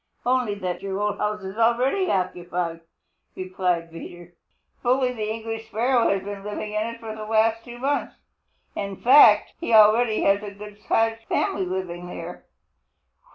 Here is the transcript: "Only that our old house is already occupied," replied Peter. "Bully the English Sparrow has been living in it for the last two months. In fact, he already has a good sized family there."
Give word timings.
"Only 0.25 0.55
that 0.55 0.83
our 0.83 0.99
old 0.99 1.19
house 1.19 1.43
is 1.43 1.59
already 1.59 2.09
occupied," 2.09 2.79
replied 3.35 3.91
Peter. 3.91 4.33
"Bully 4.81 5.13
the 5.13 5.29
English 5.31 5.67
Sparrow 5.67 6.09
has 6.09 6.23
been 6.23 6.43
living 6.43 6.73
in 6.73 6.87
it 6.87 6.99
for 6.99 7.15
the 7.15 7.23
last 7.23 7.63
two 7.63 7.77
months. 7.77 8.15
In 8.75 8.95
fact, 8.95 9.53
he 9.59 9.75
already 9.75 10.23
has 10.23 10.41
a 10.41 10.49
good 10.55 10.81
sized 10.81 11.25
family 11.25 11.65
there." 11.85 12.45